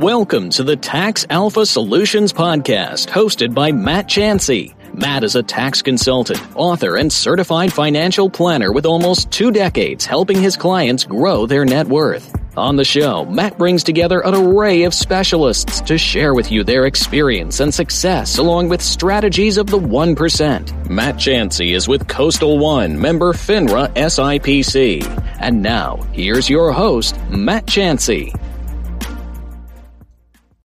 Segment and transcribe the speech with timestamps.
[0.00, 4.74] Welcome to the Tax Alpha Solutions Podcast, hosted by Matt Chancey.
[4.94, 10.40] Matt is a tax consultant, author, and certified financial planner with almost two decades helping
[10.40, 12.34] his clients grow their net worth.
[12.56, 16.86] On the show, Matt brings together an array of specialists to share with you their
[16.86, 20.88] experience and success along with strategies of the 1%.
[20.88, 25.04] Matt Chancey is with Coastal One, member FINRA SIPC.
[25.40, 28.32] And now, here's your host, Matt Chancey.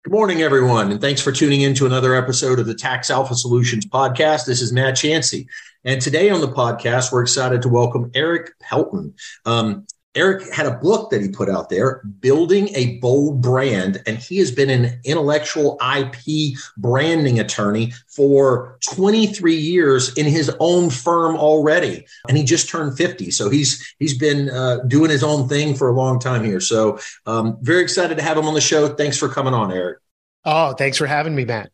[0.02, 3.34] Good morning, everyone, and thanks for tuning in to another episode of the Tax Alpha
[3.34, 4.46] Solutions podcast.
[4.46, 5.46] This is Matt Chancey.
[5.84, 9.12] And today on the podcast, we're excited to welcome Erik Pelton.
[9.44, 14.18] Um, Erik had a book that he put out there, Building a Bold Brand, and
[14.18, 21.36] he has been an intellectual IP branding attorney for 23 years in his own firm
[21.36, 22.04] already.
[22.26, 23.30] And he just turned 50.
[23.30, 26.60] So he's he's been uh, doing his own thing for a long time here.
[26.60, 28.88] So um, very excited to have him on the show.
[28.88, 29.98] Thanks for coming on, Erik.
[30.44, 31.70] Oh, thanks for having me, Matt.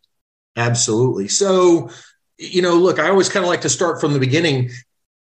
[0.57, 1.29] Absolutely.
[1.29, 1.91] So,
[2.39, 4.71] you know, look, I always kind of like to start from the beginning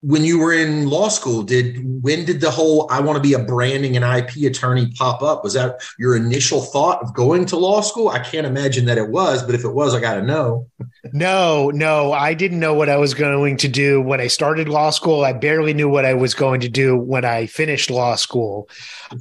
[0.04, 3.34] when you were in law school did when did the whole i want to be
[3.34, 5.44] a branding and ip attorney pop up?
[5.44, 8.10] Was that your initial thought of going to law school?
[8.10, 10.68] I can't imagine that it was but if it was i got to know
[11.12, 14.90] no no i didn't know what i was going to do when i started law
[14.90, 18.70] school i barely knew what i was going to do when i finished law school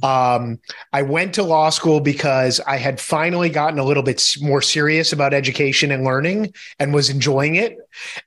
[0.01, 0.59] um,
[0.91, 5.11] i went to law school because i had finally gotten a little bit more serious
[5.11, 7.77] about education and learning and was enjoying it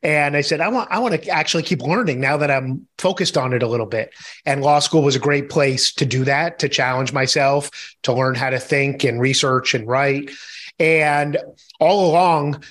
[0.03, 3.37] and i said i want i want to actually keep learning now that I'm focused
[3.37, 4.13] on it a little bit.
[4.45, 7.71] And law school was a great place to do that, to challenge myself,
[8.03, 10.31] to learn how to think and research and write.
[10.79, 11.39] And
[11.81, 12.63] all along,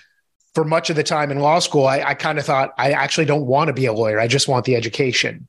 [0.56, 3.26] for much of the time in law school, I, I kind of thought, I actually
[3.26, 4.20] don't want to be a lawyer.
[4.20, 5.48] I just want the education.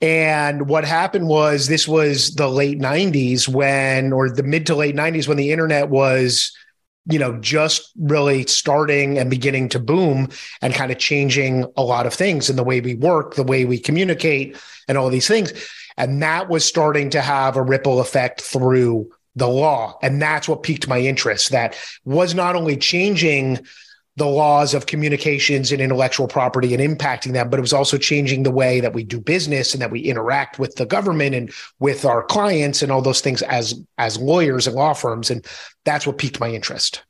[0.00, 4.96] And what happened was this was the late 90s when, or the mid to late
[4.96, 6.52] 90s when the internet was
[7.06, 10.28] you know, just really starting and beginning to boom
[10.62, 13.64] and kind of changing a lot of things in the way we work, the way
[13.64, 14.56] we communicate,
[14.88, 15.52] and all these things.
[15.96, 19.98] And that was starting to have a ripple effect through the law.
[20.02, 21.50] And that's what piqued my interest.
[21.50, 23.66] That was not only changing
[24.16, 28.44] the laws of communications and intellectual property and impacting them, but it was also changing
[28.44, 32.04] the way that we do business and that we interact with the government and with
[32.04, 35.30] our clients and all those things as as lawyers and law firms.
[35.30, 35.44] And
[35.84, 37.02] that's what piqued my interest.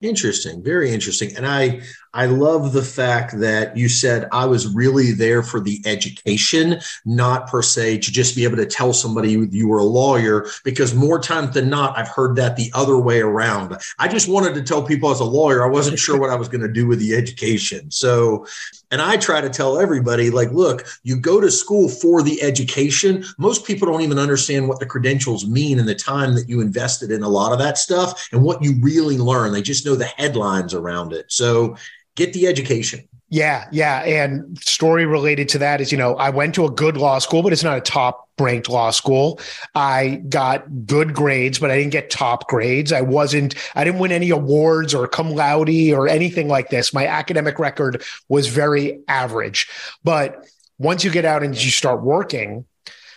[0.00, 1.36] Interesting, very interesting.
[1.36, 1.82] And I
[2.14, 7.46] I love the fact that you said I was really there for the education, not
[7.48, 11.18] per se to just be able to tell somebody you were a lawyer, because more
[11.18, 13.78] times than not, I've heard that the other way around.
[13.98, 16.48] I just wanted to tell people as a lawyer, I wasn't sure what I was
[16.48, 17.90] going to do with the education.
[17.90, 18.46] So,
[18.90, 23.24] and I try to tell everybody, like, look, you go to school for the education.
[23.38, 27.10] Most people don't even understand what the credentials mean and the time that you invested
[27.10, 29.52] in a lot of that stuff and what you really learn.
[29.52, 31.32] They just know the headlines around it.
[31.32, 31.76] So,
[32.16, 33.08] get the education.
[33.28, 34.02] Yeah, yeah.
[34.02, 37.42] And story related to that is, you know, I went to a good law school,
[37.42, 39.40] but it's not a top ranked law school.
[39.74, 42.92] I got good grades, but I didn't get top grades.
[42.92, 46.92] I wasn't, I didn't win any awards or cum laude or anything like this.
[46.92, 49.66] My academic record was very average.
[50.04, 50.46] But
[50.78, 52.66] once you get out and you start working,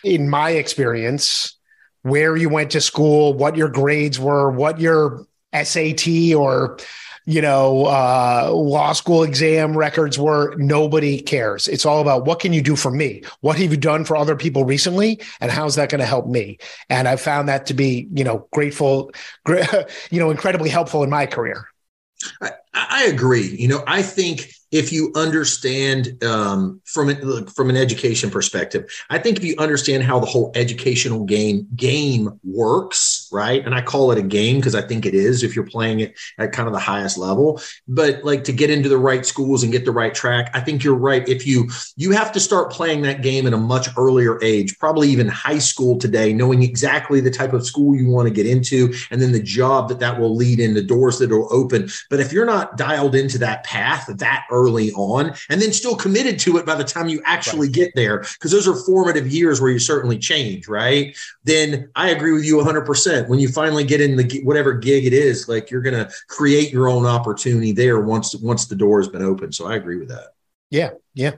[0.06, 1.58] in my experience,
[2.04, 6.78] where you went to school, what your grades were, what your SAT or
[7.26, 11.68] you know, uh, law school exam records were nobody cares.
[11.68, 13.24] It's all about what can you do for me?
[13.42, 15.20] What have you done for other people recently?
[15.42, 16.60] And how's that going to help me?
[16.90, 19.12] And I found that to be, you know, grateful,
[19.48, 21.68] you know, incredibly helpful in my career.
[22.42, 23.48] I, I agree.
[23.48, 29.38] You know, I think if you understand um, from from an education perspective, I think
[29.38, 33.64] if you understand how the whole educational game game works, right?
[33.66, 36.18] And I call it a game because I think it is if you're playing it
[36.38, 37.62] at kind of the highest level.
[37.88, 40.84] But like to get into the right schools and get the right track, I think
[40.84, 41.28] you're right.
[41.28, 45.10] If you you have to start playing that game at a much earlier age, probably
[45.10, 48.94] even high school today, knowing exactly the type of school you want to get into
[49.12, 51.90] and then the job that that will lead in, the doors that will open.
[52.10, 56.40] But if you're not dialed into that path that early on and then still committed
[56.40, 57.76] to it by the time you actually right.
[57.76, 61.18] get there, because those are formative years where you certainly change, right?
[61.44, 63.25] Then I agree with you 100%.
[63.28, 66.72] When you finally get in the whatever gig it is, like you're going to create
[66.72, 69.52] your own opportunity there once once the door has been open.
[69.52, 70.34] So I agree with that.
[70.70, 71.34] Yeah, yeah.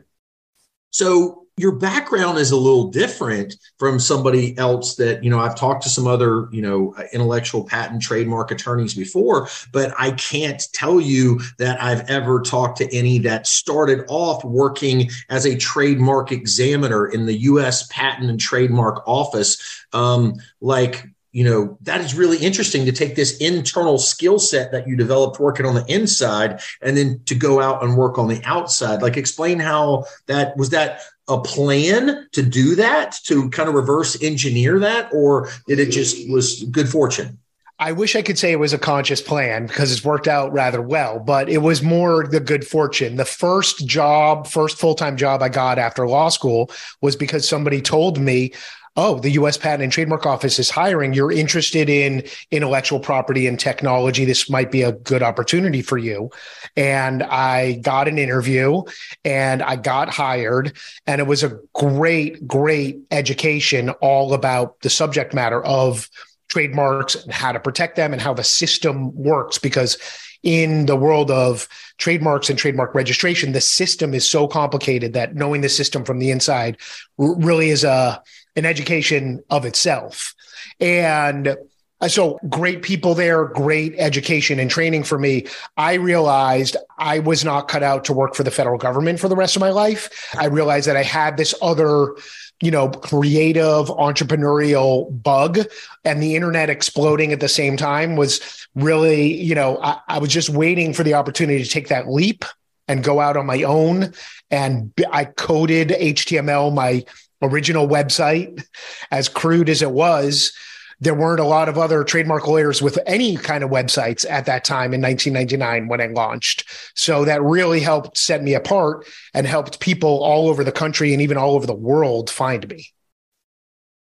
[0.92, 5.84] So your background is a little different from somebody else that you know i've talked
[5.84, 11.40] to some other you know intellectual patent trademark attorneys before but i can't tell you
[11.58, 17.26] that i've ever talked to any that started off working as a trademark examiner in
[17.26, 21.08] the us patent and trademark office um, like
[21.38, 25.40] you know that is really interesting to take this internal skill set that you developed
[25.40, 29.18] working on the inside and then to go out and work on the outside like
[29.18, 34.80] explain how that was that a plan to do that to kind of reverse engineer
[34.80, 37.38] that or did it just was good fortune
[37.80, 40.82] I wish I could say it was a conscious plan because it's worked out rather
[40.82, 43.18] well, but it was more the good fortune.
[43.18, 47.80] The first job, first full time job I got after law school was because somebody
[47.80, 48.52] told me,
[48.98, 51.14] oh, the US Patent and Trademark Office is hiring.
[51.14, 54.26] You're interested in intellectual property and technology.
[54.26, 56.32] This might be a good opportunity for you.
[56.76, 58.82] And I got an interview
[59.24, 60.76] and I got hired.
[61.06, 66.10] And it was a great, great education all about the subject matter of
[66.50, 69.98] trademarks and how to protect them and how the system works because
[70.44, 71.68] in the world of
[71.98, 76.32] trademarks and trademark registration the system is so complicated that knowing the system from the
[76.32, 76.78] inside
[77.18, 78.22] really is a
[78.58, 80.36] an education of itself.
[80.82, 81.56] And
[82.02, 85.46] uh, so great people there, great education and training for me.
[85.78, 89.36] I realized I was not cut out to work for the federal government for the
[89.36, 90.36] rest of my life.
[90.38, 92.16] I realized that I had this other
[92.62, 95.60] you know, creative entrepreneurial bug
[96.04, 100.32] and the internet exploding at the same time was really, you know, I, I was
[100.32, 102.46] just waiting for the opportunity to take that leap
[102.88, 104.14] and go out on my own.
[104.50, 107.04] And I coded HTML, my
[107.42, 108.66] original website,
[109.12, 110.52] as crude as it was,
[111.00, 114.64] there weren't a lot of other trademark lawyers with any kind of websites at that
[114.64, 116.64] time in 1999 when I launched.
[116.96, 121.22] So that really helped set me apart and helped people all over the country and
[121.22, 122.88] even all over the world find me.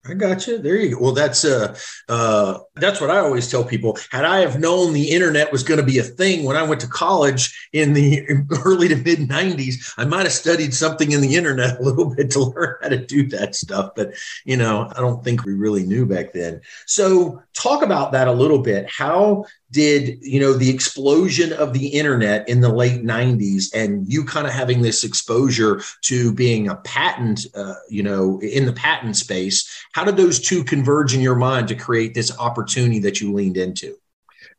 [0.04, 0.58] I got you.
[0.58, 1.00] There you go.
[1.00, 1.76] Well, that's uh,
[2.08, 3.96] uh, that's what I always tell people.
[4.10, 6.80] Had I have known the internet was going to be a thing when I went
[6.80, 8.26] to college in the
[8.64, 12.32] early to mid '90s, I might have studied something in the internet a little bit
[12.32, 13.92] to learn how to do that stuff.
[13.94, 14.14] But
[14.44, 16.62] you know, I don't think we really knew back then.
[16.86, 18.90] So, talk about that a little bit.
[18.90, 24.24] How did you know the explosion of the internet in the late 90s and you
[24.24, 29.16] kind of having this exposure to being a patent uh, you know in the patent
[29.16, 33.32] space how did those two converge in your mind to create this opportunity that you
[33.32, 33.96] leaned into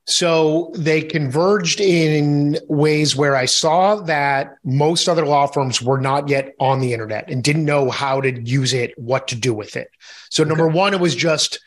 [0.06, 6.28] so they converged in ways where I saw that most other law firms were not
[6.28, 9.78] yet on the internet and didn't know how to use it, what to do with
[9.78, 9.90] it.
[10.30, 11.60] So, number one, it was just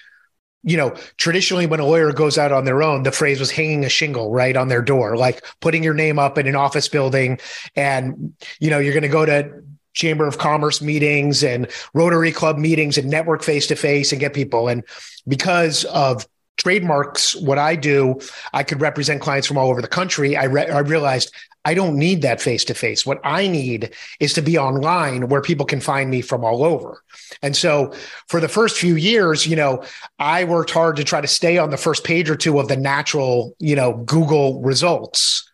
[0.62, 3.84] you know, traditionally when a lawyer goes out on their own, the phrase was hanging
[3.84, 7.38] a shingle right on their door, like putting your name up in an office building.
[7.76, 9.62] And, you know, you're going to go to
[9.94, 14.34] Chamber of Commerce meetings and Rotary Club meetings and network face to face and get
[14.34, 14.68] people.
[14.68, 14.82] And
[15.26, 16.26] because of
[16.56, 18.20] trademarks, what I do,
[18.52, 20.36] I could represent clients from all over the country.
[20.36, 21.32] I, re- I realized
[21.64, 23.04] I don't need that face to face.
[23.04, 27.02] What I need is to be online where people can find me from all over.
[27.42, 27.92] And so
[28.28, 29.82] for the first few years, you know,
[30.20, 32.76] I worked hard to try to stay on the first page or two of the
[32.76, 35.50] natural, you know, Google results.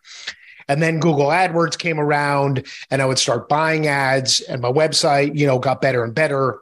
[0.68, 5.36] And then Google AdWords came around and I would start buying ads and my website,
[5.36, 6.60] you know, got better and better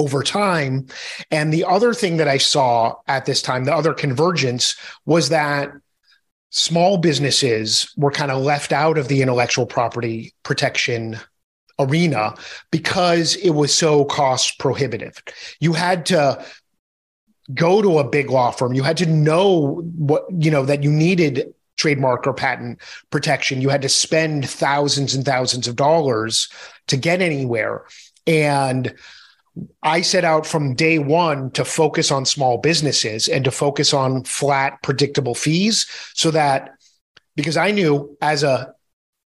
[0.00, 0.86] over time.
[1.30, 5.70] And the other thing that I saw at this time, the other convergence was that
[6.50, 11.18] small businesses were kind of left out of the intellectual property protection
[11.78, 12.34] arena
[12.70, 15.22] because it was so cost prohibitive.
[15.60, 16.44] You had to
[17.52, 18.74] go to a big law firm.
[18.74, 22.78] You had to know what, you know, that you needed trademark or patent
[23.10, 23.60] protection.
[23.60, 26.48] You had to spend thousands and thousands of dollars
[26.88, 27.84] to get anywhere.
[28.26, 28.94] And
[29.82, 34.24] I set out from day one to focus on small businesses and to focus on
[34.24, 36.70] flat, predictable fees so that
[37.36, 38.74] because I knew as a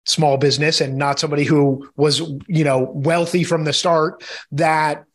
[0.06, 5.06] small business and not somebody who was, you know, wealthy from the start that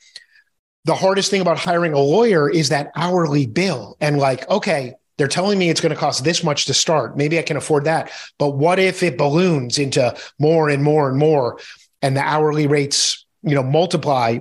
[0.84, 5.28] the hardest thing about hiring a lawyer is that hourly bill and like, okay, they're
[5.28, 7.16] telling me it's going to cost this much to start.
[7.16, 8.10] Maybe I can afford that.
[8.38, 11.58] But what if it balloons into more and more and more
[12.00, 14.38] and the hourly rates, you know, multiply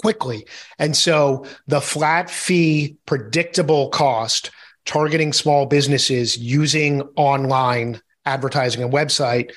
[0.00, 0.46] quickly.
[0.78, 4.50] And so the flat fee, predictable cost
[4.84, 9.52] targeting small businesses using online advertising and website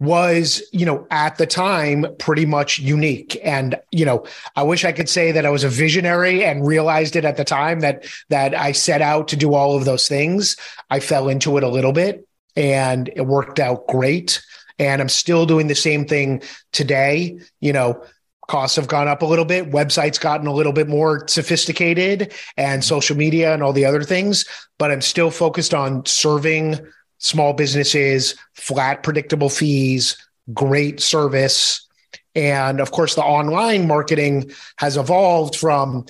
[0.00, 3.38] was you know at the time pretty much unique.
[3.42, 4.24] And you know
[4.56, 7.44] i wish i could say that i was a visionary and realized it at the
[7.44, 10.56] time that that i set out to do all of those things.
[10.90, 14.40] I fell into it a little bit and it worked out great.
[14.78, 16.42] And i'm still doing the same thing
[16.72, 17.40] today.
[17.60, 18.04] You know
[18.48, 19.70] costs have gone up a little bit.
[19.70, 22.86] Websites gotten a little bit more sophisticated and mm-hmm.
[22.86, 24.44] social media and all the other things
[24.78, 26.78] but i'm still focused on serving
[27.18, 30.16] small businesses flat predictable fees
[30.52, 31.86] great service.
[32.34, 36.06] And of course the online marketing has evolved from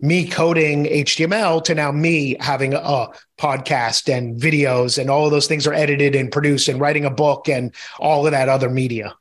[0.00, 3.06] me coding html to now me having a
[3.38, 7.10] podcast and videos and all of those things are edited and produced and writing a
[7.10, 9.14] book and all of that other media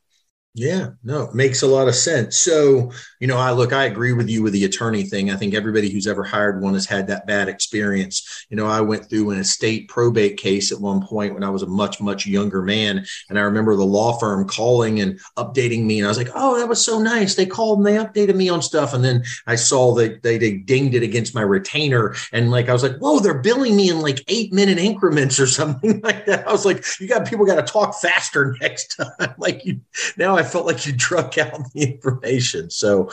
[0.56, 2.38] yeah, no, makes a lot of sense.
[2.38, 5.32] So, you know, I look, I agree with you with the attorney thing.
[5.32, 8.46] I think everybody who's ever hired one has had that bad experience.
[8.52, 11.64] You know, I went through an estate probate case at one point when I was
[11.64, 13.04] a much, much younger man.
[13.30, 15.98] And I remember the law firm calling and updating me.
[15.98, 17.34] And I was like, oh, that was so nice.
[17.34, 18.94] They called and they updated me on stuff.
[18.94, 22.14] And then I saw that they, they dinged it against my retainer.
[22.32, 25.48] And like, I was like, whoa, they're billing me in like eight minute increments or
[25.48, 26.48] something like that.
[26.48, 29.34] I was like, you got people got to talk faster next time.
[29.40, 29.82] like, you
[30.16, 32.70] now I I felt like you drug out the information.
[32.70, 33.10] So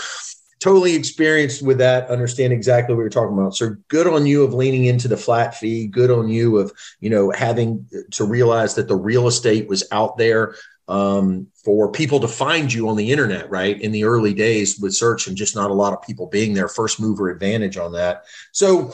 [0.58, 3.56] totally experienced with that, understand exactly what you're talking about.
[3.56, 5.86] So good on you of leaning into the flat fee.
[5.86, 10.18] Good on you of, you know, having to realize that the real estate was out
[10.18, 10.54] there
[10.86, 13.80] um, for people to find you on the internet, right?
[13.80, 16.68] In the early days with search and just not a lot of people being there,
[16.68, 18.24] first mover advantage on that.
[18.52, 18.92] So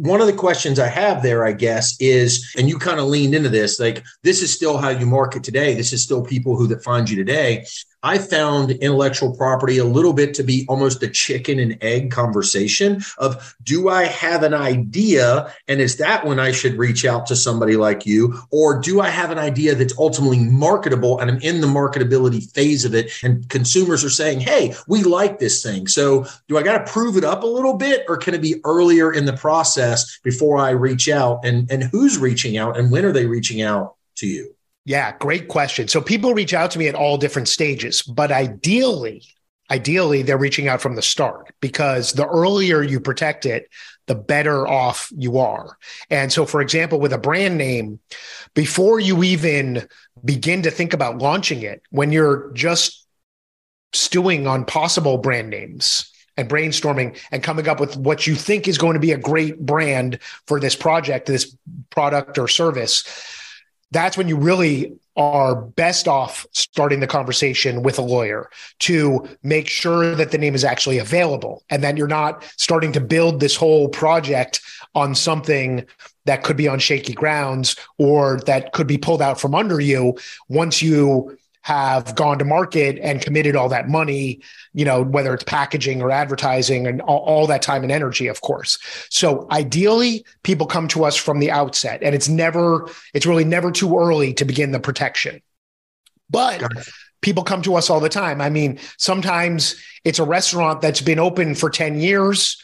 [0.00, 3.34] one of the questions I have there, I guess, is, and you kind of leaned
[3.34, 5.74] into this, like this is still how you market today.
[5.74, 7.66] This is still people who that find you today.
[8.02, 13.02] I found intellectual property a little bit to be almost a chicken and egg conversation
[13.18, 17.36] of do I have an idea and is that when I should reach out to
[17.36, 21.60] somebody like you or do I have an idea that's ultimately marketable and I'm in
[21.60, 26.26] the marketability phase of it and consumers are saying, "Hey, we like this thing." So,
[26.48, 29.12] do I got to prove it up a little bit or can it be earlier
[29.12, 33.12] in the process before I reach out and and who's reaching out and when are
[33.12, 34.54] they reaching out to you?
[34.84, 35.88] Yeah, great question.
[35.88, 39.22] So people reach out to me at all different stages, but ideally,
[39.70, 43.68] ideally they're reaching out from the start because the earlier you protect it,
[44.06, 45.76] the better off you are.
[46.08, 48.00] And so for example, with a brand name,
[48.54, 49.86] before you even
[50.24, 53.06] begin to think about launching it, when you're just
[53.92, 58.78] stewing on possible brand names, and brainstorming and coming up with what you think is
[58.78, 61.54] going to be a great brand for this project, this
[61.90, 63.04] product or service
[63.90, 69.68] that's when you really are best off starting the conversation with a lawyer to make
[69.68, 73.56] sure that the name is actually available and that you're not starting to build this
[73.56, 74.60] whole project
[74.94, 75.84] on something
[76.24, 80.16] that could be on shaky grounds or that could be pulled out from under you
[80.48, 84.40] once you have gone to market and committed all that money,
[84.72, 88.40] you know, whether it's packaging or advertising and all, all, that time and energy, of
[88.40, 88.78] course.
[89.10, 93.70] So ideally, people come to us from the outset, and it's never, it's really never
[93.70, 95.42] too early to begin the protection.
[96.30, 96.62] But
[97.20, 98.40] people come to us all the time.
[98.40, 102.62] I mean, sometimes it's a restaurant that's been open for 10 years.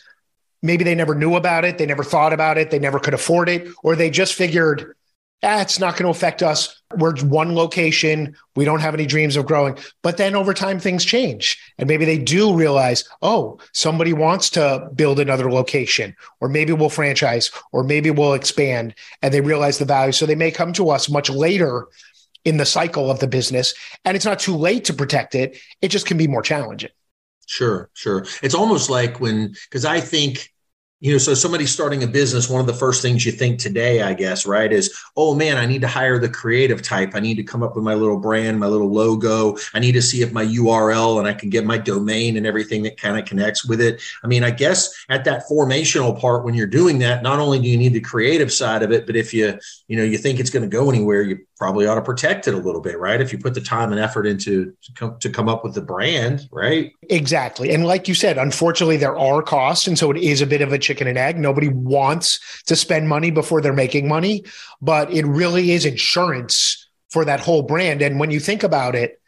[0.62, 3.48] Maybe they never knew about it, they never thought about it, they never could afford
[3.48, 4.95] it, or they just figured,
[5.42, 6.82] ah, it's not going to affect us.
[6.96, 8.36] We're one location.
[8.54, 9.78] We don't have any dreams of growing.
[10.02, 11.58] But then over time, things change.
[11.78, 16.88] And maybe they do realize, oh, somebody wants to build another location, or maybe we'll
[16.88, 18.94] franchise, or maybe we'll expand.
[19.22, 20.12] And they realize the value.
[20.12, 21.88] So they may come to us much later
[22.44, 23.74] in the cycle of the business.
[24.04, 25.58] And it's not too late to protect it.
[25.82, 26.90] It just can be more challenging.
[27.46, 28.26] Sure, sure.
[28.42, 30.52] It's almost like when, because I think
[31.00, 34.00] you know so somebody starting a business one of the first things you think today
[34.00, 37.10] i guess right is oh man i need to hire the creative type.
[37.14, 39.56] I need to come up with my little brand my little logo.
[39.74, 42.82] I need to see if my url and i can get my domain and everything
[42.84, 44.00] that kind of connects with it.
[44.22, 47.68] I mean i guess at that formational part when you're doing that not only do
[47.68, 50.50] you need the creative side of it but if you you know you think it's
[50.50, 53.20] going to go anywhere you probably ought to protect it a little bit right?
[53.20, 55.82] If you put the time and effort into to come, to come up with the
[55.82, 56.92] brand right?
[57.10, 57.70] Exactly.
[57.70, 60.72] And like you said unfortunately there are costs and so it is a bit of
[60.72, 61.38] a chicken and egg.
[61.38, 64.44] Nobody wants to spend money before they're making money,
[64.80, 68.02] but it really is insurance for that whole brand.
[68.02, 69.20] And when you think about it,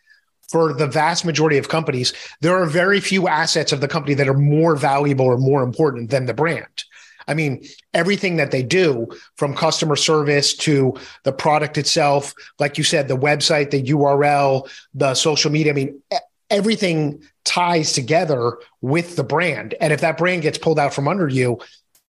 [0.48, 4.28] for the vast majority of companies, there are very few assets of the company that
[4.28, 6.84] are more valuable or more important than the brand.
[7.28, 12.84] I mean, everything that they do from customer service to the product itself, like you
[12.84, 16.02] said, the website, the URL, the social media, I mean,
[16.50, 19.74] everything ties together with the brand.
[19.80, 21.60] And if that brand gets pulled out from under you,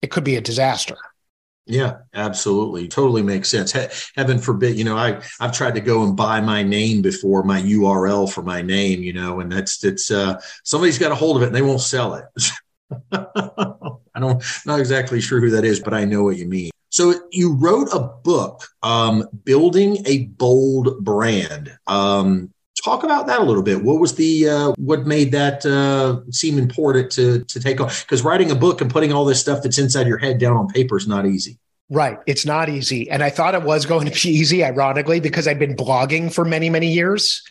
[0.02, 0.97] it could be a disaster.
[1.66, 2.87] Yeah, absolutely.
[2.87, 3.73] Totally makes sense.
[3.73, 7.43] He- heaven forbid, you know, I I've tried to go and buy my name before
[7.43, 11.37] my URL for my name, you know, and that's it's uh somebody's got a hold
[11.37, 12.25] of it and they won't sell it.
[13.12, 16.71] I don't not exactly sure who that is, but I know what you mean.
[16.90, 21.76] So you wrote a book, um, building a bold brand.
[21.87, 22.55] Um,
[22.87, 23.83] talk about that a little bit.
[23.83, 27.88] What was the uh, what made that uh, seem important to to take on?
[27.88, 30.69] Because writing a book and putting all this stuff that's inside your head down on
[30.69, 31.59] paper is not easy.
[31.90, 32.19] Right.
[32.26, 33.09] It's not easy.
[33.11, 36.45] And I thought it was going to be easy, ironically, because I'd been blogging for
[36.45, 37.43] many, many years.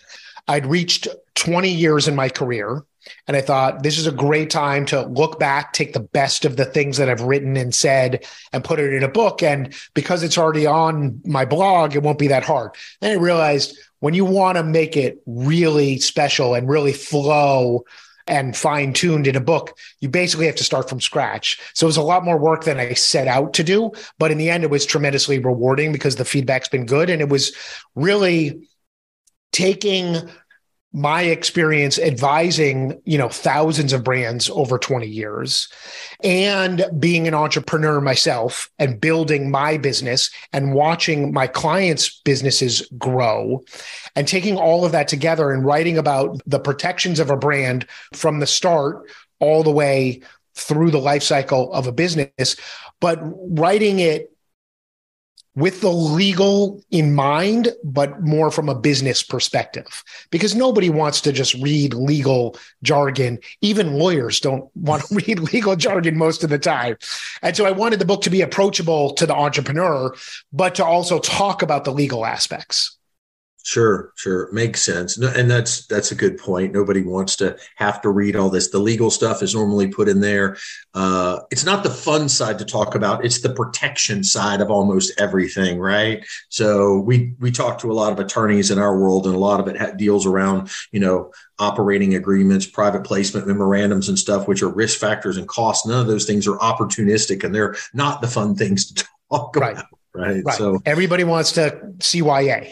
[0.47, 2.83] I'd reached 20 years in my career.
[3.27, 6.57] And I thought this is a great time to look back, take the best of
[6.57, 9.43] the things that I've written and said, and put it in a book.
[9.43, 12.71] And because it's already on my blog, it won't be that hard.
[13.01, 17.85] Then I realized when you want to make it really special and really flow
[18.27, 21.59] and fine tuned in a book, you basically have to start from scratch.
[21.73, 23.91] So it was a lot more work than I set out to do.
[24.17, 27.09] But in the end, it was tremendously rewarding because the feedback's been good.
[27.09, 27.55] And it was
[27.93, 28.67] really
[29.51, 30.17] taking
[30.95, 35.67] my experience advising you know thousands of brands over 20 years
[36.23, 43.61] and being an entrepreneur myself and building my business and watching my clients businesses grow
[44.15, 48.39] and taking all of that together and writing about the protections of a brand from
[48.39, 50.21] the start all the way
[50.53, 52.55] through the life cycle of a business
[53.01, 53.19] but
[53.59, 54.31] writing it
[55.55, 61.31] with the legal in mind, but more from a business perspective, because nobody wants to
[61.31, 63.39] just read legal jargon.
[63.61, 66.97] Even lawyers don't want to read legal jargon most of the time.
[67.41, 70.13] And so I wanted the book to be approachable to the entrepreneur,
[70.51, 72.94] but to also talk about the legal aspects.
[73.65, 76.71] Sure, sure, makes sense, and that's that's a good point.
[76.71, 78.69] Nobody wants to have to read all this.
[78.69, 80.55] The legal stuff is normally put in there.
[80.93, 85.19] Uh, it's not the fun side to talk about; it's the protection side of almost
[85.19, 86.23] everything, right?
[86.49, 89.59] So we we talk to a lot of attorneys in our world, and a lot
[89.59, 94.69] of it deals around you know operating agreements, private placement memorandums, and stuff, which are
[94.69, 95.87] risk factors and costs.
[95.87, 99.73] None of those things are opportunistic, and they're not the fun things to talk right.
[99.73, 99.87] about.
[100.15, 100.43] Right.
[100.45, 100.55] right.
[100.55, 102.71] So everybody wants to CYA.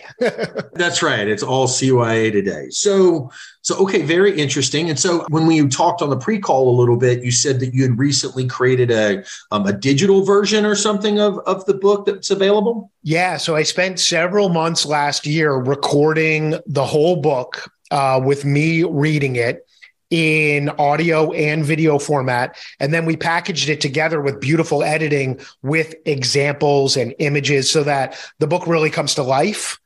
[0.73, 1.27] that's right.
[1.27, 2.69] It's all CYA today.
[2.69, 3.29] So,
[3.61, 4.89] so okay, very interesting.
[4.89, 7.83] And so when we talked on the pre-call a little bit, you said that you
[7.83, 12.29] had recently created a um, a digital version or something of of the book that's
[12.29, 12.91] available.
[13.03, 13.37] Yeah.
[13.37, 19.35] So I spent several months last year recording the whole book uh, with me reading
[19.35, 19.67] it
[20.13, 22.55] in audio and video format.
[22.79, 28.15] And then we packaged it together with beautiful editing with examples and images so that
[28.37, 29.79] the book really comes to life.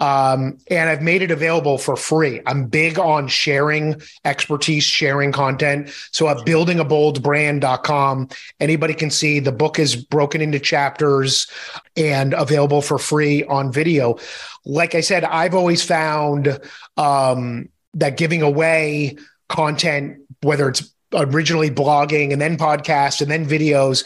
[0.00, 2.40] Um, and I've made it available for free.
[2.46, 5.90] I'm big on sharing expertise, sharing content.
[6.12, 8.28] So at buildingaboldbrand.com,
[8.60, 11.46] anybody can see the book is broken into chapters
[11.94, 14.18] and available for free on video.
[14.64, 16.58] Like I said, I've always found
[16.96, 19.16] um, that giving away
[19.48, 24.04] content, whether it's originally blogging and then podcast and then videos,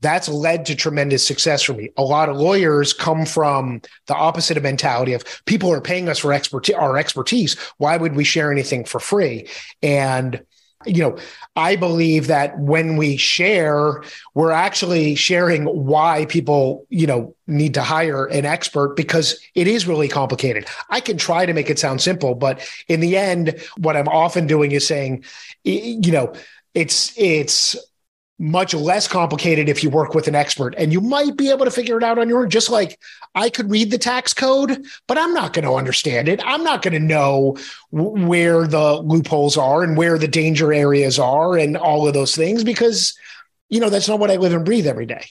[0.00, 1.90] that's led to tremendous success for me.
[1.96, 6.18] A lot of lawyers come from the opposite of mentality of people are paying us
[6.18, 7.56] for expertise, our expertise.
[7.78, 9.48] Why would we share anything for free?
[9.82, 10.44] And
[10.86, 11.16] you know,
[11.56, 14.02] I believe that when we share,
[14.34, 19.86] we're actually sharing why people, you know, need to hire an expert because it is
[19.86, 20.66] really complicated.
[20.90, 24.46] I can try to make it sound simple, but in the end, what I'm often
[24.46, 25.24] doing is saying,
[25.64, 26.32] you know,
[26.74, 27.76] it's, it's,
[28.42, 30.74] much less complicated if you work with an expert.
[30.76, 32.50] And you might be able to figure it out on your own.
[32.50, 32.98] Just like
[33.34, 36.40] i could read the tax code but i'm not going to understand it.
[36.44, 37.56] I'm not going to know
[37.94, 42.34] w- where the loopholes are and where the danger areas are and all of those
[42.34, 43.14] things because
[43.68, 45.24] you know that's not what i live and breathe every day.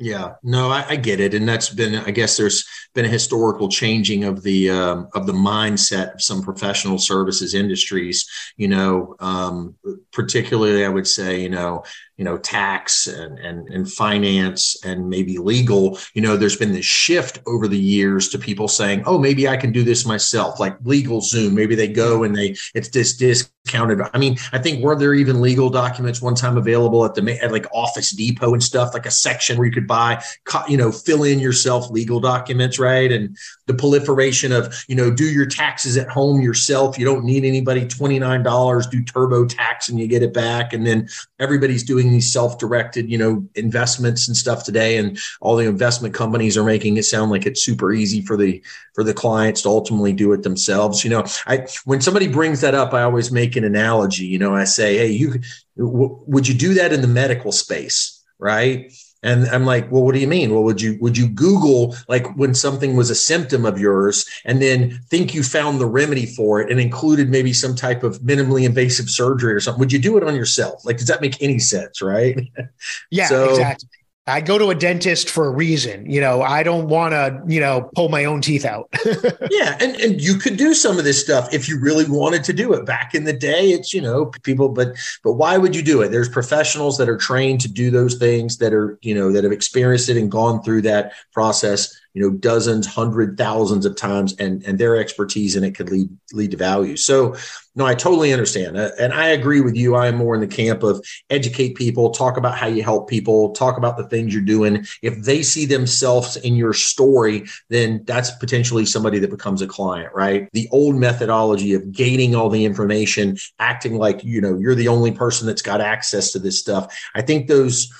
[0.00, 3.68] Yeah, no, I, I, get it, and that's been, I guess, there's been a historical
[3.68, 8.28] changing of the um, of the mindset of some professional services industries.
[8.56, 9.76] You know, um,
[10.12, 11.84] particularly, I would say, you know,
[12.16, 16.84] you know tax and, and and finance and maybe legal you know there's been this
[16.84, 20.78] shift over the years to people saying oh maybe i can do this myself like
[20.80, 21.52] LegalZoom.
[21.52, 24.00] Maybe they go and they it's this discounted.
[24.12, 27.50] I mean i think were there even legal documents one time available at the at
[27.50, 30.22] like office depot and stuff like a section where you could buy
[30.68, 33.10] you know fill in yourself legal documents right?
[33.10, 36.98] And the proliferation of you know do your taxes at home yourself.
[36.98, 37.86] You don't need anybody.
[37.86, 40.72] $29 do TurboTax and you get it back.
[40.72, 44.96] And then everybody's doing these self-directed you know investments and stuff today.
[44.96, 48.62] And all the investment companies are making it sound like it's super easy for the
[48.94, 51.04] for the clients to ultimately do it themselves.
[51.04, 54.26] You know i when somebody brings that up i always make an analogy.
[54.26, 55.40] You know i say hey you
[55.76, 58.22] w- would you do that in the medical space?
[58.38, 58.92] Right
[59.24, 60.52] and I'm like, well, what do you mean?
[60.52, 64.60] Well, would you would you Google like when something was a symptom of yours and
[64.60, 68.64] then think you found the remedy for it and included maybe some type of minimally
[68.64, 69.80] invasive surgery or something?
[69.80, 70.84] Would you do it on yourself?
[70.84, 72.00] Like, does that make any sense?
[72.00, 72.38] Right?
[73.10, 73.88] Yeah, so, exactly.
[74.26, 76.10] I go to a dentist for a reason.
[76.10, 78.88] You know, I don't want to, you know, pull my own teeth out.
[79.50, 79.76] yeah.
[79.80, 82.72] And, and you could do some of this stuff if you really wanted to do
[82.72, 82.86] it.
[82.86, 86.08] Back in the day, it's, you know, people, but, but why would you do it?
[86.08, 89.52] There's professionals that are trained to do those things that are, you know, that have
[89.52, 94.62] experienced it and gone through that process you know dozens hundred thousands of times and
[94.64, 96.96] and their expertise in it could lead lead to value.
[96.96, 97.36] So
[97.74, 98.78] no i totally understand.
[98.78, 99.96] Uh, and i agree with you.
[99.96, 103.52] I am more in the camp of educate people talk about how you help people
[103.52, 104.86] talk about the things you're doing.
[105.02, 110.12] If they see themselves in your story then that's potentially somebody that becomes a client
[110.14, 110.48] right?
[110.52, 115.10] The old methodology of gaining all the information acting like you know you're the only
[115.10, 116.96] person that's got access to this stuff.
[117.16, 117.92] I think those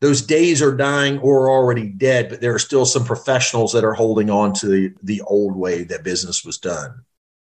[0.00, 3.84] those days are dying or are already dead, but there are still some professionals that
[3.84, 7.04] are holding on to the, the old way that business was done.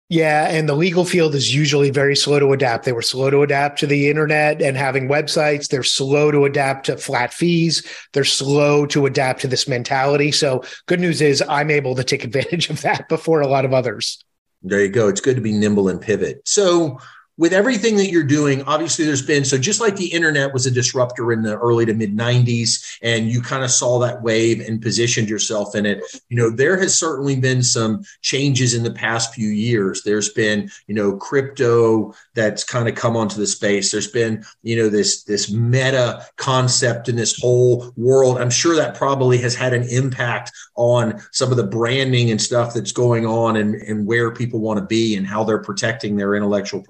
[0.10, 2.86] Yeah, and the legal field is usually very slow to adapt.
[2.86, 5.70] They were slow to adapt to the internet and having websites.
[5.70, 7.84] They're slow to adapt to flat fees.
[8.12, 10.32] They're slow to adapt to this mentality.
[10.32, 13.74] So, good news is I'm able to take advantage of that before a lot of
[13.74, 14.24] others.
[14.62, 15.08] There you go.
[15.08, 16.48] It's good to be nimble and pivot.
[16.48, 17.00] So,
[17.38, 20.72] with everything that you're doing, obviously there's been so just like the internet was a
[20.72, 24.82] disruptor in the early to mid 90s, and you kind of saw that wave and
[24.82, 26.04] positioned yourself in it.
[26.30, 30.04] You know, there has certainly been some changes in the past few years.
[30.04, 33.92] There's been, you know, crypto that's kind of come onto the space.
[33.92, 38.38] There's been, you know, this this meta concept in this whole world.
[38.38, 42.74] I'm sure that probably has had an impact on some of the branding and stuff
[42.74, 46.36] that's going on and, and where people want to be and how they're protecting their
[46.36, 46.82] intellectual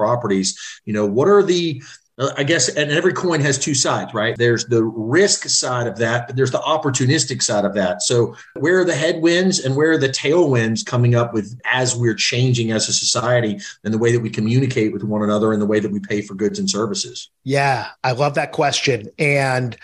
[0.85, 1.81] You know, what are the
[2.19, 4.37] uh, I guess, and every coin has two sides, right?
[4.37, 8.03] There's the risk side of that, but there's the opportunistic side of that.
[8.03, 12.13] So, where are the headwinds and where are the tailwinds coming up with as we're
[12.13, 15.65] changing as a society and the way that we communicate with one another and the
[15.65, 17.31] way that we pay for goods and services?
[17.43, 19.07] Yeah, I love that question.
[19.17, 19.75] And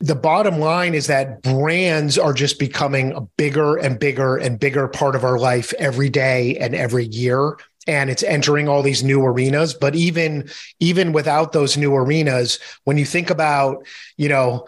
[0.00, 4.88] the bottom line is that brands are just becoming a bigger and bigger and bigger
[4.88, 9.22] part of our life every day and every year and it's entering all these new
[9.22, 9.74] arenas.
[9.74, 14.66] But even even without those new arenas when you think about you know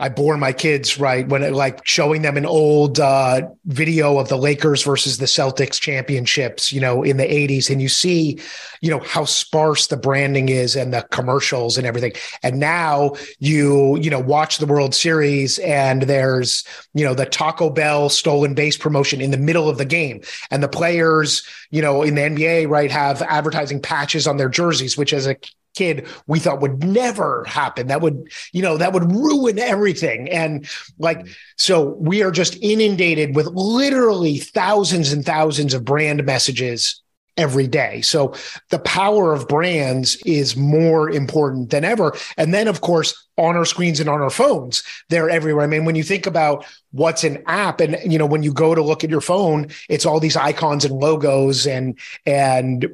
[0.00, 4.28] I bore my kids right when it, like showing them an old uh, video of
[4.28, 8.38] the Lakers versus the Celtics championships, you know, in the 80s, and you see,
[8.80, 12.12] you know, how sparse the branding is and the commercials and everything.
[12.44, 16.62] And now you, you know, watch the World Series and there's,
[16.94, 20.62] you know, the Taco Bell stolen base promotion in the middle of the game, and
[20.62, 25.12] the players, you know, in the NBA, right, have advertising patches on their jerseys, which
[25.12, 25.36] as a
[25.78, 30.68] kid we thought would never happen that would you know that would ruin everything and
[30.98, 31.32] like mm-hmm.
[31.56, 37.02] so we are just inundated with literally thousands and thousands of brand messages
[37.38, 38.02] every day.
[38.02, 38.34] So
[38.68, 42.14] the power of brands is more important than ever.
[42.36, 45.64] And then, of course, on our screens and on our phones, they're everywhere.
[45.64, 48.74] I mean, when you think about what's an app and, you know, when you go
[48.74, 52.88] to look at your phone, it's all these icons and logos and, and,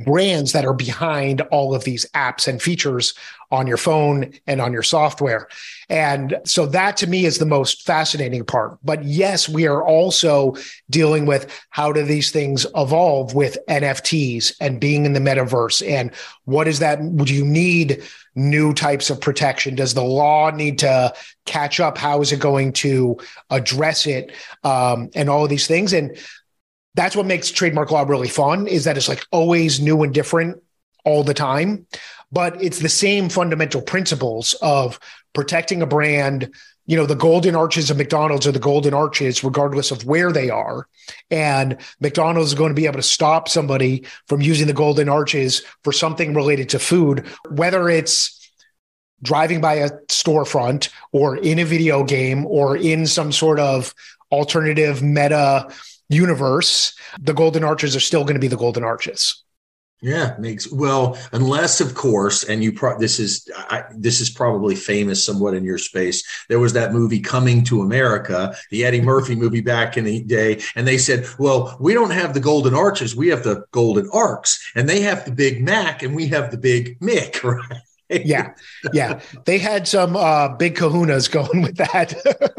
[0.00, 3.14] brands that are behind all of these apps and features
[3.50, 5.48] on your phone and on your software.
[5.88, 8.78] And so that to me is the most fascinating part.
[8.82, 10.56] But yes, we are also
[10.90, 16.10] dealing with how do these things evolve with NFTs and being in the metaverse and
[16.44, 16.98] what is that?
[17.16, 18.02] Do you need
[18.34, 19.74] new types of protection?
[19.74, 21.14] Does the law need to
[21.46, 21.96] catch up?
[21.96, 23.16] How is it going to
[23.50, 24.32] address it?
[24.64, 25.92] Um, and all of these things.
[25.92, 26.18] And
[26.94, 30.62] that's what makes trademark law really fun is that it's like always new and different
[31.04, 31.86] all the time.
[32.32, 34.98] But it's the same fundamental principles of
[35.32, 36.52] protecting a brand
[36.86, 40.50] you know the golden arches of mcdonald's are the golden arches regardless of where they
[40.50, 40.86] are.
[41.30, 45.62] And mcdonald's is going to be able to stop somebody from using the golden arches
[45.82, 48.50] for something related to food whether it's
[49.22, 53.94] driving by a storefront or in a video game or in some sort of
[54.30, 55.66] alternative meta
[56.14, 59.44] universe, the golden arches are still going to be the golden arches.
[60.04, 64.74] Yeah, makes well, unless of course, and you pro- this is I, this is probably
[64.74, 66.22] famous somewhat in your space.
[66.50, 70.60] There was that movie Coming to America, the Eddie Murphy movie back in the day,
[70.76, 74.72] and they said, "Well, we don't have the Golden Arches, we have the Golden Arcs,
[74.74, 77.42] and they have the Big Mac, and we have the Big Mick."
[78.10, 78.26] Right?
[78.26, 78.52] yeah,
[78.92, 82.12] yeah, they had some uh, big Kahunas going with that.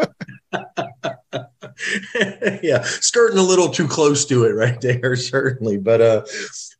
[2.63, 5.77] yeah, skirting a little too close to it right there, certainly.
[5.77, 6.25] But uh,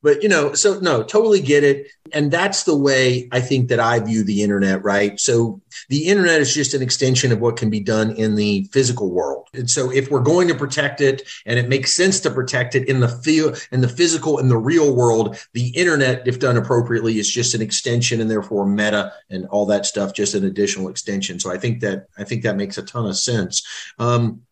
[0.02, 1.88] but you know, so no, totally get it.
[2.14, 5.20] And that's the way I think that I view the internet, right?
[5.20, 9.10] So the internet is just an extension of what can be done in the physical
[9.10, 9.48] world.
[9.56, 12.88] And so if we're going to protect it and it makes sense to protect it
[12.88, 17.18] in the field in the physical in the real world, the internet, if done appropriately,
[17.18, 21.40] is just an extension and therefore meta and all that stuff, just an additional extension.
[21.40, 23.66] So I think that I think that makes a ton of sense.
[23.98, 24.45] Um,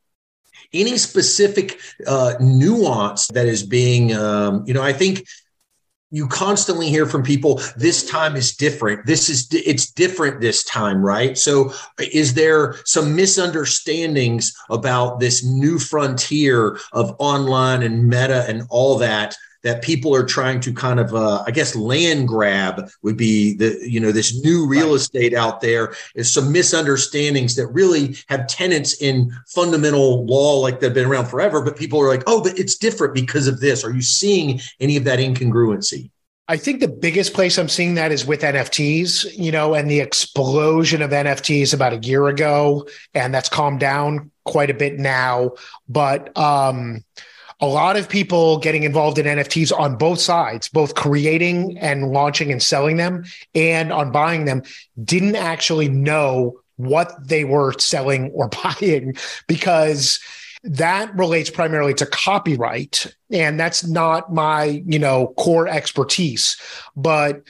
[0.74, 5.26] any specific uh, nuance that is being, um, you know, I think
[6.14, 9.04] you constantly hear from people this time is different.
[9.08, 11.36] This is it's different this time right?
[11.38, 19.00] So is there some misunderstandings about this new frontier of online and meta and all
[19.00, 23.56] that that people are trying to kind of uh, i guess land grab would be
[23.56, 24.96] the you know this new real right.
[24.96, 30.94] estate out there is some misunderstandings that really have tenants in fundamental law like they've
[30.94, 33.94] been around forever but people are like oh but it's different because of this are
[33.94, 36.10] you seeing any of that incongruency
[36.48, 40.02] I think the biggest place I'm seeing that is with NFTs, you know, and the
[40.02, 42.86] explosion of NFTs about a year ago.
[43.14, 45.52] And that's calmed down quite a bit now.
[45.88, 47.06] But um,
[47.64, 52.52] a lot of people getting involved in NFTs on both sides, both creating and launching
[52.52, 53.24] and selling them
[53.56, 54.64] and on buying them,
[55.02, 59.16] didn't actually know what they were selling or buying
[59.48, 60.20] because
[60.66, 63.16] that relates primarily to copyright.
[63.32, 66.58] And that's not my you know core expertise.
[66.98, 67.44] But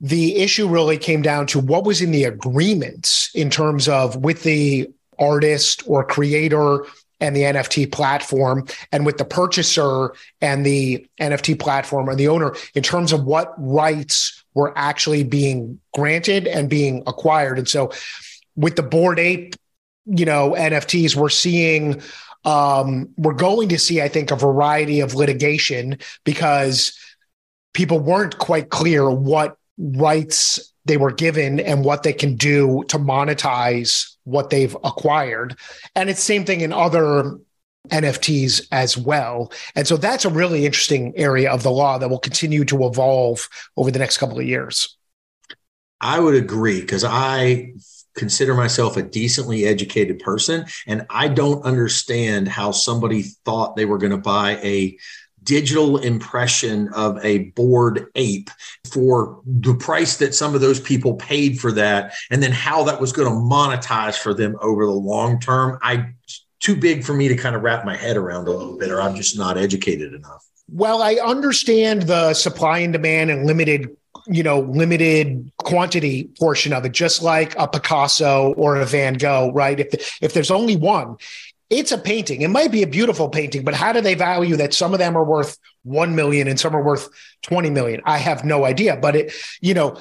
[0.00, 4.42] the issue really came down to what was in the agreements in terms of with
[4.42, 4.88] the
[5.20, 6.84] artist or creator
[7.22, 12.54] and the NFT platform, and with the purchaser and the NFT platform and the owner
[12.74, 17.58] in terms of what rights were actually being granted and being acquired.
[17.58, 17.92] And so,
[18.56, 19.54] with the Bored Ape,
[20.04, 22.02] you know, NFTs, we're seeing,
[22.44, 26.98] um, we're going to see, I think, a variety of litigation because
[27.72, 32.98] people weren't quite clear what rights they were given and what they can do to
[32.98, 35.56] monetize what they've acquired.
[35.94, 37.38] And it's same thing in other
[37.88, 39.52] NFTs as well.
[39.74, 43.48] And so that's a really interesting area of the law that will continue to evolve
[43.76, 44.96] over the next couple of years.
[46.00, 47.74] I would agree because I
[48.14, 53.98] consider myself a decently educated person and I don't understand how somebody thought they were
[53.98, 54.98] going to buy a
[55.42, 58.50] digital impression of a bored ape
[58.92, 63.00] for the price that some of those people paid for that and then how that
[63.00, 65.78] was going to monetize for them over the long term.
[65.82, 66.14] I
[66.60, 69.02] too big for me to kind of wrap my head around a little bit or
[69.02, 70.46] i'm just not educated enough.
[70.68, 76.84] Well i understand the supply and demand and limited you know limited quantity portion of
[76.84, 79.80] it just like a picasso or a van gogh right?
[79.80, 81.16] If if there's only one
[81.72, 82.42] it's a painting.
[82.42, 85.16] It might be a beautiful painting, but how do they value that some of them
[85.16, 87.08] are worth 1 million and some are worth
[87.42, 88.02] 20 million?
[88.04, 89.98] I have no idea, but it, you know,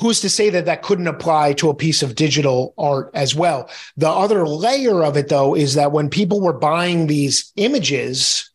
[0.00, 3.68] who's to say that that couldn't apply to a piece of digital art as well?
[3.96, 8.50] The other layer of it though is that when people were buying these images,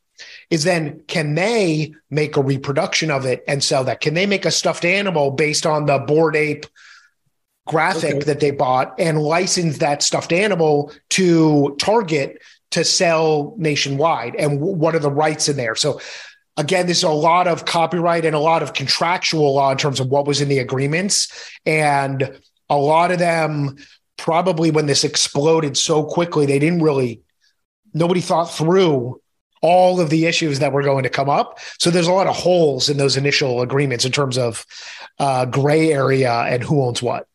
[0.50, 4.02] is then can they make a reproduction of it and sell that?
[4.02, 6.66] Can they make a stuffed animal based on the bored ape
[7.65, 8.25] graphic okay.
[8.25, 14.36] that they bought and licensed that stuffed animal to Target to sell nationwide.
[14.36, 15.75] And what are the rights in there?
[15.75, 15.99] So
[16.58, 20.08] again, there's a lot of copyright and a lot of contractual law in terms of
[20.08, 21.51] what was in the agreements.
[21.65, 23.78] And a lot of them
[24.17, 27.21] probably when this exploded so quickly, they didn't really,
[27.93, 29.21] nobody thought through
[29.62, 31.60] all of the issues that were going to come up.
[31.80, 34.65] So there's a lot of holes in those initial agreements in terms of
[35.19, 37.28] uh, gray area and who owns what.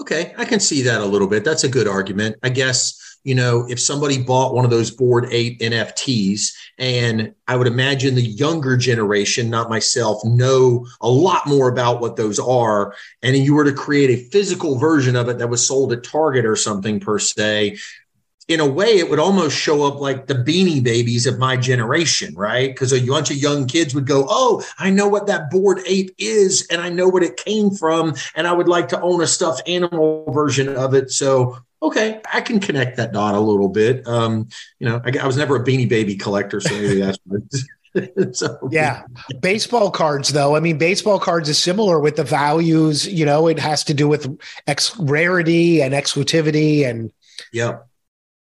[0.00, 1.44] Okay, I can see that a little bit.
[1.44, 2.36] That's a good argument.
[2.42, 7.56] I guess, you know, if somebody bought one of those Bored Ape NFTs, and I
[7.56, 12.94] would imagine the younger generation, not myself, know a lot more about what those are.
[13.22, 16.46] And you were to create a physical version of it that was sold at Target
[16.46, 17.78] or something per se,
[18.48, 22.34] in a way, it would almost show up like the beanie babies of my generation,
[22.34, 22.70] right?
[22.70, 26.10] Because a bunch of young kids would go, Oh, I know what that Bored Ape
[26.18, 29.26] is, and I know what it came from, and I would like to own a
[29.26, 31.10] stuffed animal version of it.
[31.10, 34.06] So, okay, I can connect that dot a little bit.
[34.08, 37.18] Um, you know, I, I was never a beanie baby collector, so maybe that's
[38.32, 39.04] so, yeah.
[39.40, 40.56] Baseball cards, though.
[40.56, 43.06] I mean, baseball cards is similar with the values.
[43.06, 46.88] You know, it has to do with ex- rarity and exclusivity.
[46.88, 47.12] And
[47.52, 47.78] yeah,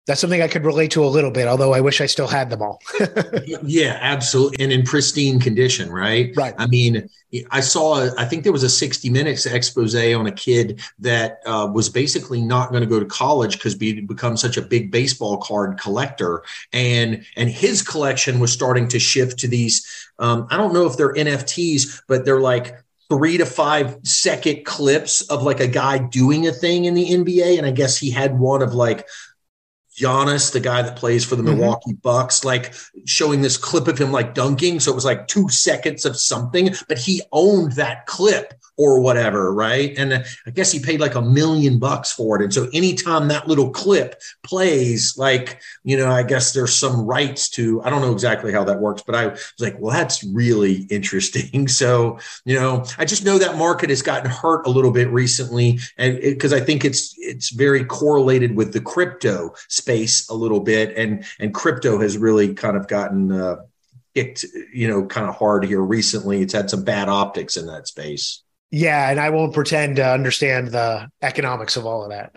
[0.05, 2.51] that's something I could relate to a little bit, although I wish I still had
[2.51, 2.79] them all.
[3.63, 4.63] yeah, absolutely.
[4.63, 6.31] And in pristine condition, right?
[6.35, 6.53] Right.
[6.59, 7.09] I mean,
[7.49, 11.69] I saw, I think there was a 60 minutes expose on a kid that uh,
[11.73, 15.37] was basically not going to go to college because he become such a big baseball
[15.37, 16.43] card collector.
[16.71, 19.85] And, and his collection was starting to shift to these,
[20.19, 22.75] um, I don't know if they're NFTs, but they're like
[23.09, 27.57] three to five second clips of like a guy doing a thing in the NBA.
[27.57, 29.07] And I guess he had one of like
[29.95, 31.59] Giannis, the guy that plays for the mm-hmm.
[31.59, 32.73] Milwaukee Bucks, like
[33.05, 34.79] showing this clip of him like dunking.
[34.79, 39.53] So it was like two seconds of something, but he owned that clip or whatever,
[39.53, 39.97] right?
[39.97, 42.43] And I guess he paid like a million bucks for it.
[42.43, 47.47] And so anytime that little clip plays, like, you know, I guess there's some rights
[47.51, 50.83] to, I don't know exactly how that works, but I was like, well, that's really
[50.89, 51.67] interesting.
[51.75, 55.79] So, you know, I just know that market has gotten hurt a little bit recently.
[55.97, 59.84] And because I think it's, it's very correlated with the crypto space
[60.29, 60.97] a little bit.
[60.97, 63.57] And, and crypto has really kind of gotten, uh,
[64.15, 66.41] kicked, you know, kind of hard here recently.
[66.41, 68.41] It's had some bad optics in that space.
[68.71, 72.33] Yeah, and I won't pretend to understand the economics of all of that.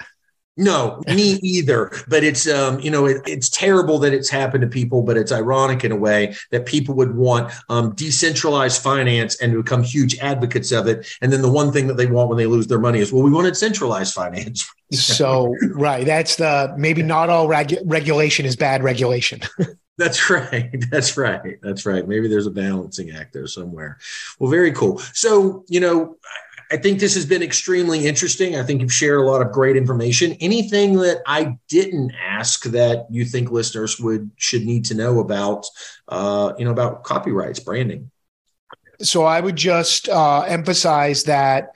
[0.58, 1.92] No, me either.
[2.08, 5.30] But it's um, you know, it, it's terrible that it's happened to people, but it's
[5.30, 10.72] ironic in a way that people would want um, decentralized finance and become huge advocates
[10.72, 11.06] of it.
[11.22, 13.22] And then the one thing that they want when they lose their money is, well,
[13.22, 14.68] we wanted centralized finance.
[14.92, 19.40] so right, that's the maybe not all regu- regulation is bad regulation.
[19.98, 20.84] That's right.
[20.92, 21.58] That's right.
[21.60, 22.06] That's right.
[22.06, 23.98] Maybe there's a balancing act there somewhere.
[24.38, 24.98] Well, very cool.
[25.12, 26.16] So, you know,
[26.70, 28.57] I think this has been extremely interesting.
[28.57, 30.37] I think you've shared a lot of great information.
[30.40, 35.66] Anything that I didn't ask that you think listeners would should need to know about,
[36.09, 38.11] uh, you know, about copyrights, branding?
[39.00, 41.72] So I would just uh, emphasize that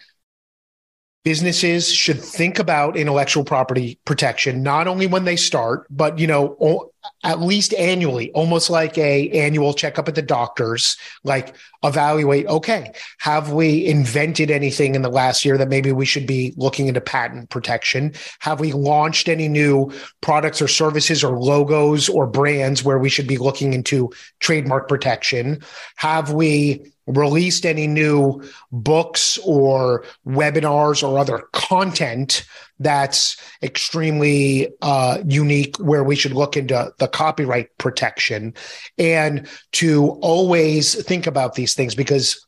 [1.24, 6.90] businesses should think about intellectual property protection not only when they start but you know
[7.24, 13.52] at least annually almost like a annual checkup at the doctors like evaluate okay have
[13.52, 17.50] we invented anything in the last year that maybe we should be looking into patent
[17.50, 18.12] protection?
[18.40, 23.26] Have we launched any new products or services or logos or brands where we should
[23.26, 25.62] be looking into trademark protection?
[25.96, 32.44] Have we released any new books or webinars or other content
[32.78, 38.54] that's extremely uh, unique where we should look into the copyright protection
[38.98, 42.44] and to always think about these things because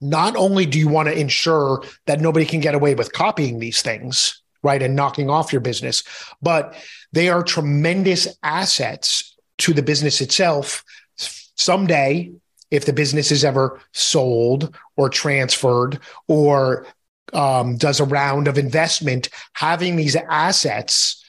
[0.00, 3.80] not only do you want to ensure that nobody can get away with copying these
[3.82, 6.02] things right and knocking off your business
[6.42, 6.74] but
[7.12, 10.84] they are tremendous assets to the business itself.
[11.16, 12.32] Someday
[12.74, 16.86] if the business is ever sold or transferred or
[17.32, 21.24] um, does a round of investment, having these assets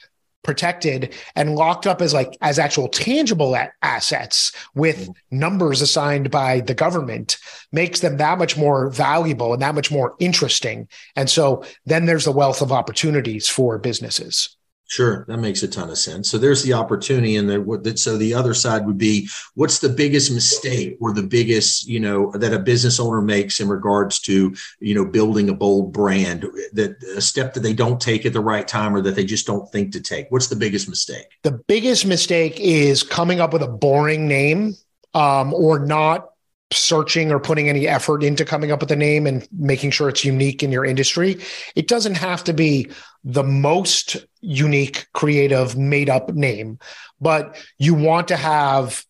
[0.46, 5.38] protected and locked up as like as actual tangible assets with mm-hmm.
[5.38, 7.36] numbers assigned by the government
[7.72, 12.24] makes them that much more valuable and that much more interesting and so then there's
[12.24, 14.55] the wealth of opportunities for businesses
[14.88, 16.30] Sure, that makes a ton of sense.
[16.30, 20.30] So there's the opportunity, and the so the other side would be what's the biggest
[20.30, 24.94] mistake or the biggest you know that a business owner makes in regards to you
[24.94, 28.68] know building a bold brand that a step that they don't take at the right
[28.68, 30.30] time or that they just don't think to take.
[30.30, 31.26] What's the biggest mistake?
[31.42, 34.74] The biggest mistake is coming up with a boring name
[35.14, 36.28] um, or not
[36.72, 40.24] searching or putting any effort into coming up with a name and making sure it's
[40.24, 41.38] unique in your industry.
[41.76, 42.90] It doesn't have to be
[43.22, 46.78] the most unique, creative, made up name,
[47.20, 49.04] but you want to have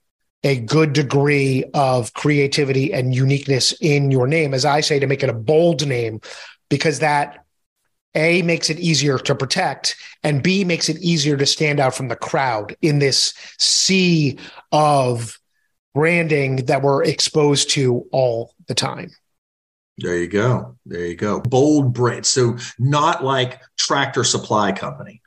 [0.45, 5.23] a good degree of creativity and uniqueness in your name, as I say, to make
[5.23, 6.21] it a bold name,
[6.69, 7.45] because that
[8.15, 12.09] a makes it easier to protect, and B makes it easier to stand out from
[12.09, 14.39] the crowd in this sea
[14.73, 15.39] of
[15.97, 19.11] branding that we're exposed to all the time.
[19.97, 20.77] There you go.
[20.85, 21.41] There you go.
[21.41, 22.27] Bold brand.
[22.27, 25.23] So not like tractor supply company.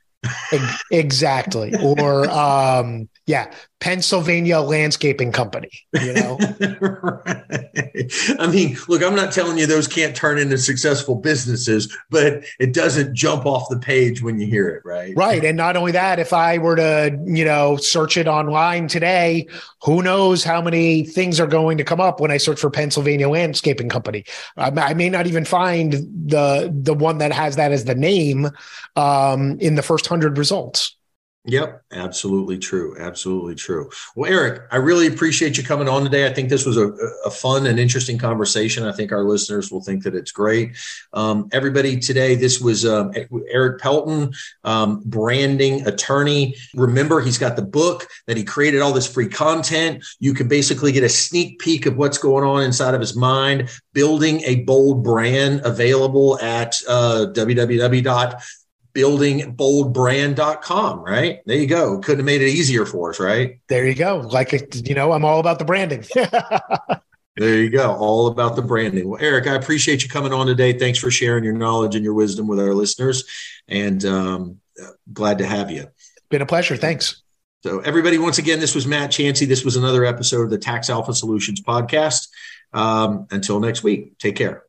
[0.92, 1.74] exactly.
[1.82, 5.70] Or um, yeah, Pennsylvania Landscaping Company.
[5.94, 6.38] You know,
[6.82, 8.12] right.
[8.38, 12.74] I mean, look, I'm not telling you those can't turn into successful businesses, but it
[12.74, 15.16] doesn't jump off the page when you hear it, right?
[15.16, 19.48] Right, and not only that, if I were to, you know, search it online today,
[19.84, 23.30] who knows how many things are going to come up when I search for Pennsylvania
[23.30, 24.26] Landscaping Company?
[24.58, 28.50] I, I may not even find the the one that has that as the name
[28.98, 30.96] um, in the first hundred results.
[31.46, 32.98] Yep, absolutely true.
[33.00, 33.90] Absolutely true.
[34.14, 36.28] Well, Erik, I really appreciate you coming on today.
[36.28, 36.90] I think this was a,
[37.26, 38.84] a fun and interesting conversation.
[38.84, 40.76] I think our listeners will think that it's great.
[41.14, 43.14] Um, everybody, today, this was um,
[43.50, 44.34] Erik Pelton,
[44.66, 46.56] um, branding attorney.
[46.76, 50.04] Remember, he's got the book that he created all this free content.
[50.20, 53.70] You can basically get a sneak peek of what's going on inside of his mind,
[53.94, 58.42] building a bold brand available at uh, www
[59.00, 61.40] buildingboldbrand.com, right?
[61.46, 62.00] There you go.
[62.00, 63.60] Couldn't have made it easier for us, right?
[63.70, 64.18] There you go.
[64.18, 64.52] Like,
[64.88, 66.04] you know, I'm all about the branding.
[67.38, 67.96] there you go.
[67.96, 69.10] All about the branding.
[69.10, 70.78] Well, Erik, I appreciate you coming on today.
[70.78, 73.24] Thanks for sharing your knowledge and your wisdom with our listeners.
[73.68, 74.60] And um,
[75.12, 75.88] glad to have you.
[76.30, 76.76] Been a pleasure.
[76.76, 77.24] Thanks.
[77.64, 79.46] So, everybody, once again, this was Matt Chancey.
[79.46, 82.28] This was another episode of the Tax Alpha Solutions podcast.
[82.72, 84.64] Um, until next week, take care.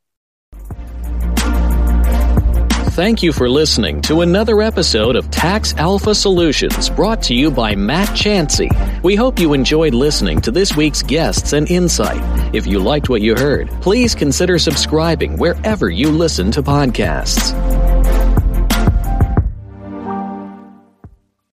[3.01, 7.74] Thank you for listening to another episode of Tax Alpha Solutions brought to you by
[7.74, 8.68] Matt Chancey.
[9.03, 12.20] We hope you enjoyed listening to this week's guests and insight.
[12.55, 17.79] If you liked what you heard, please consider subscribing wherever you listen to podcasts.